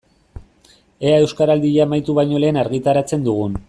Ea 1.09 1.19
Euskaraldia 1.25 1.87
amaitu 1.87 2.19
baino 2.21 2.43
lehen 2.45 2.61
argitaratzen 2.63 3.31
dugun. 3.33 3.59